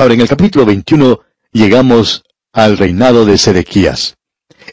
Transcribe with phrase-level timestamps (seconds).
[0.00, 1.20] Ahora, en el capítulo 21
[1.52, 4.16] llegamos al reinado de Sedequías.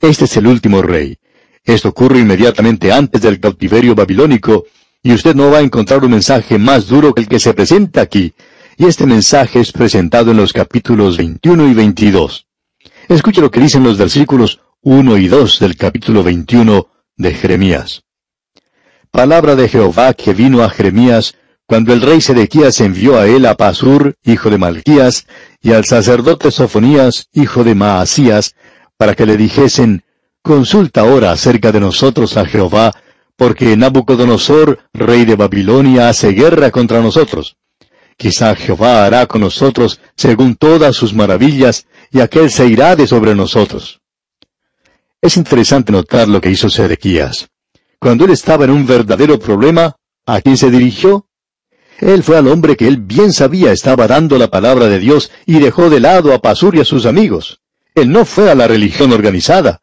[0.00, 1.18] Este es el último rey.
[1.64, 4.66] Esto ocurre inmediatamente antes del cautiverio babilónico,
[5.02, 8.02] y usted no va a encontrar un mensaje más duro que el que se presenta
[8.02, 8.34] aquí,
[8.76, 12.46] y este mensaje es presentado en los capítulos 21 y 22.
[13.08, 16.86] Escuche lo que dicen los versículos 1 y 2 del capítulo 21
[17.16, 18.04] de Jeremías.
[19.10, 21.34] Palabra de Jehová que vino a Jeremías
[21.66, 25.26] cuando el rey Sedequías envió a él a Pasur, hijo de Malquías,
[25.60, 28.54] y al sacerdote Sofonías, hijo de Maasías,
[28.96, 30.04] para que le dijesen,
[30.42, 32.92] Consulta ahora acerca de nosotros a Jehová,
[33.34, 37.56] porque Nabucodonosor, rey de Babilonia, hace guerra contra nosotros.
[38.16, 43.34] Quizá Jehová hará con nosotros según todas sus maravillas, y aquel se irá de sobre
[43.34, 44.00] nosotros.
[45.20, 47.48] Es interesante notar lo que hizo Sedequías.
[47.98, 49.96] Cuando él estaba en un verdadero problema,
[50.26, 51.25] ¿a quién se dirigió?
[51.98, 55.58] Él fue al hombre que él bien sabía estaba dando la palabra de Dios y
[55.58, 57.60] dejó de lado a Pasur y a sus amigos.
[57.94, 59.80] Él no fue a la religión organizada.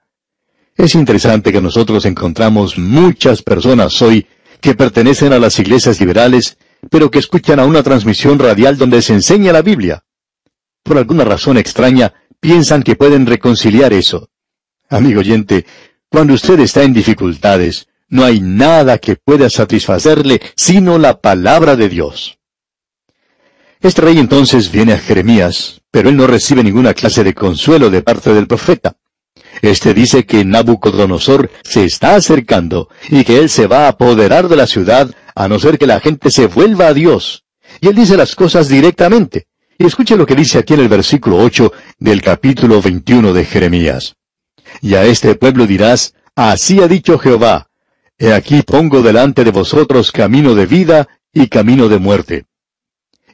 [0.76, 4.28] Es interesante que nosotros encontramos muchas personas hoy
[4.62, 6.58] que pertenecen a las iglesias liberales,
[6.90, 10.04] pero que escuchan a una transmisión radial donde se enseña la Biblia.
[10.84, 14.30] Por alguna razón extraña, piensan que pueden reconciliar eso.
[14.90, 15.66] Amigo oyente,
[16.10, 21.90] cuando usted está en dificultades, no hay nada que pueda satisfacerle sino la palabra de
[21.90, 22.38] Dios.
[23.82, 28.04] Este rey entonces viene a Jeremías, pero él no recibe ninguna clase de consuelo de
[28.04, 28.98] parte del profeta.
[29.64, 34.58] Este dice que Nabucodonosor se está acercando y que él se va a apoderar de
[34.58, 37.46] la ciudad a no ser que la gente se vuelva a Dios.
[37.82, 39.48] Y él dice las cosas directamente.
[39.80, 44.16] Y escuche lo que dice aquí en el versículo 8 del capítulo 21 de Jeremías.
[44.82, 47.70] Y a este pueblo dirás, así ha dicho Jehová,
[48.18, 52.46] He aquí pongo delante de vosotros camino de vida y camino de muerte.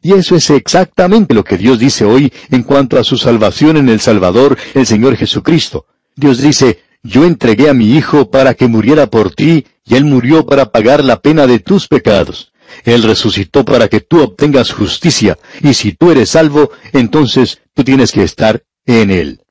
[0.01, 3.89] Y eso es exactamente lo que Dios dice hoy en cuanto a su salvación en
[3.89, 5.85] el Salvador, el Señor Jesucristo.
[6.15, 10.45] Dios dice, yo entregué a mi Hijo para que muriera por ti, y Él murió
[10.45, 12.53] para pagar la pena de tus pecados.
[12.85, 18.11] Él resucitó para que tú obtengas justicia, y si tú eres salvo, entonces tú tienes
[18.11, 19.41] que estar en Él.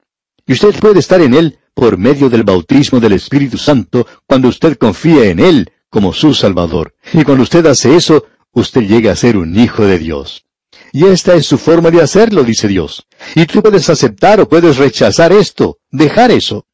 [0.47, 4.77] Y usted puede estar en Él por medio del bautismo del Espíritu Santo cuando usted
[4.77, 6.93] confía en Él como su Salvador.
[7.12, 10.44] Y cuando usted hace eso, usted llega a ser un hijo de Dios.
[10.93, 13.06] Y esta es su forma de hacerlo, dice Dios.
[13.37, 16.67] Y tú puedes aceptar o puedes rechazar esto, dejar eso.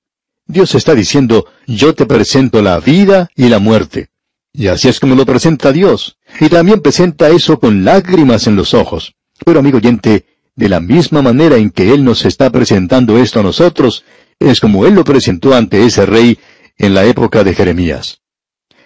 [0.47, 4.09] Dios está diciendo, yo te presento la vida y la muerte.
[4.55, 6.17] Y así es como lo presenta Dios.
[6.41, 9.17] Y también presenta eso con lágrimas en los ojos.
[9.45, 10.25] Pero amigo oyente,
[10.57, 14.05] de la misma manera en que Él nos está presentando esto a nosotros,
[14.39, 16.39] es como él lo presentó ante ese rey
[16.77, 18.21] en la época de Jeremías.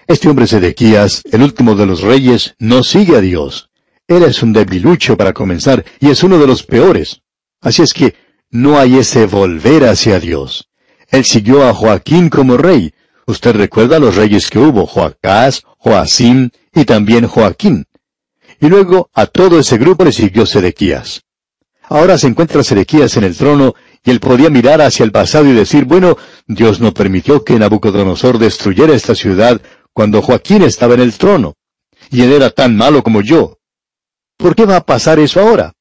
[0.07, 3.71] Este hombre Sedequías, el último de los reyes, no sigue a Dios.
[4.07, 7.21] Él es un debilucho para comenzar y es uno de los peores.
[7.61, 8.15] Así es que
[8.51, 10.71] no hay ese volver hacia Dios.
[11.11, 12.95] Él siguió a Joaquín como rey.
[13.27, 17.85] Usted recuerda los reyes que hubo, Joacás, Joacim y también Joaquín.
[18.61, 21.23] Y luego a todo ese grupo le siguió Sedequías.
[21.83, 23.75] Ahora se encuentra Sedequías en el trono
[24.09, 28.39] y él podía mirar hacia el pasado y decir, bueno, Dios no permitió que Nabucodonosor
[28.39, 29.61] destruyera esta ciudad
[29.93, 31.57] cuando Joaquín estaba en el trono,
[32.11, 33.59] y él era tan malo como yo.
[34.39, 35.75] ¿Por qué va a pasar eso ahora?